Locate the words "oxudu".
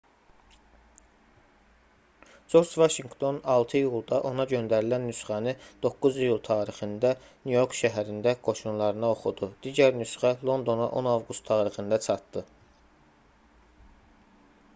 9.17-9.49